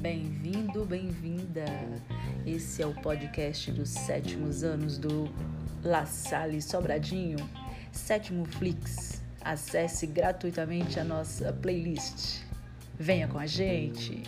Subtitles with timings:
[0.00, 1.64] Bem-vindo, bem-vinda.
[2.46, 5.28] Esse é o podcast dos sétimos anos do
[5.82, 7.38] La Salle Sobradinho,
[7.90, 9.20] sétimo Flix.
[9.40, 12.42] Acesse gratuitamente a nossa playlist.
[12.96, 14.22] Venha com a gente.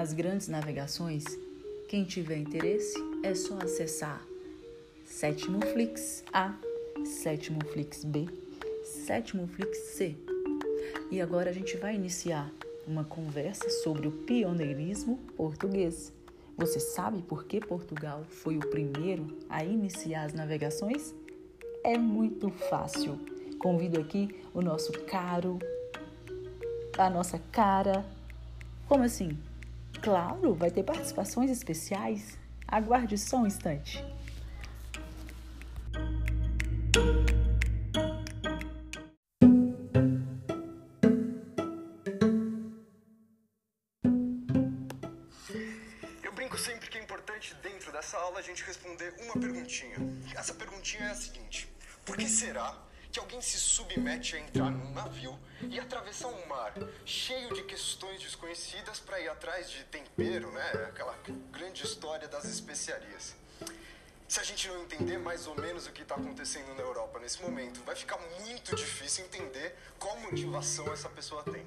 [0.00, 1.26] As grandes navegações,
[1.86, 4.26] quem tiver interesse é só acessar
[5.04, 6.54] Sétimo Flix A,
[7.04, 8.26] Sétimo Flix B,
[8.82, 10.16] Sétimo Flix C.
[11.10, 12.50] E agora a gente vai iniciar
[12.86, 16.10] uma conversa sobre o pioneirismo português.
[16.56, 21.14] Você sabe por que Portugal foi o primeiro a iniciar as navegações?
[21.84, 23.20] É muito fácil.
[23.58, 25.58] Convido aqui o nosso caro,
[26.96, 28.02] a nossa cara.
[28.88, 29.36] Como assim?
[30.02, 32.38] Claro, vai ter participações especiais.
[32.66, 34.04] Aguarde só um instante.
[46.22, 49.96] Eu brinco sempre que é importante dentro dessa aula a gente responder uma perguntinha.
[50.34, 51.68] Essa perguntinha é a seguinte:
[52.04, 56.72] Por que será que alguém se submete a entrar num navio e atravessar um mar
[57.04, 60.70] cheio de questões desconhecidas para ir atrás de tempero, né?
[60.88, 61.16] Aquela
[61.50, 63.34] grande história das especiarias.
[64.28, 67.42] Se a gente não entender mais ou menos o que está acontecendo na Europa nesse
[67.42, 71.66] momento, vai ficar muito difícil entender qual motivação essa pessoa tem.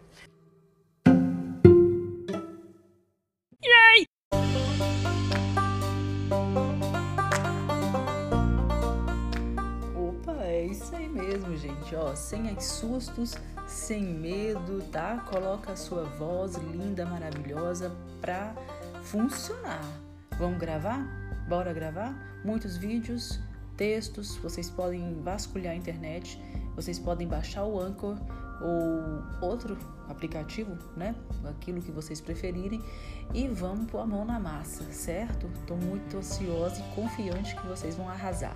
[10.63, 11.93] É isso aí mesmo, gente.
[11.95, 13.35] Ó, sem sustos,
[13.67, 15.17] sem medo, tá?
[15.29, 18.55] Coloca a sua voz linda, maravilhosa pra
[19.03, 19.83] funcionar.
[20.39, 21.05] Vamos gravar?
[21.49, 22.15] Bora gravar?
[22.45, 23.39] Muitos vídeos,
[23.75, 26.41] textos, vocês podem vasculhar a internet,
[26.75, 28.17] vocês podem baixar o Anchor
[28.61, 31.13] ou outro aplicativo, né?
[31.43, 32.81] Aquilo que vocês preferirem
[33.33, 35.49] e vamos pôr a mão na massa, certo?
[35.67, 38.55] Tô muito ansiosa e confiante que vocês vão arrasar.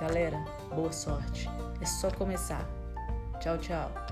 [0.00, 0.42] Galera,
[0.74, 1.46] boa sorte.
[1.78, 2.66] É só começar.
[3.38, 4.09] Tchau, tchau.